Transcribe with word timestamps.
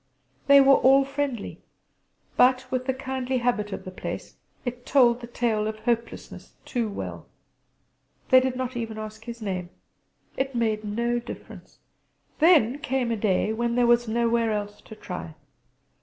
They 0.47 0.61
were 0.61 0.77
all 0.77 1.05
friendly 1.05 1.61
but, 2.35 2.65
with 2.71 2.87
the 2.87 2.93
kindly 2.95 3.37
habit 3.37 3.71
of 3.71 3.85
the 3.85 3.91
place: 3.91 4.35
it 4.65 4.83
told 4.83 5.21
the 5.21 5.27
tale 5.27 5.67
of 5.67 5.77
hopelessness 5.77 6.53
too 6.65 6.89
well. 6.89 7.27
They 8.31 8.39
did 8.39 8.55
not 8.55 8.75
even 8.75 8.97
ask 8.97 9.25
his 9.25 9.43
name; 9.43 9.69
it 10.37 10.55
made 10.55 10.83
no 10.83 11.19
difference. 11.19 11.77
Then 12.39 12.79
came 12.79 13.11
a 13.11 13.15
day 13.15 13.53
when 13.53 13.75
there 13.75 13.85
was 13.85 14.07
nowhere 14.07 14.51
else 14.51 14.81
to 14.85 14.95
try. 14.95 15.35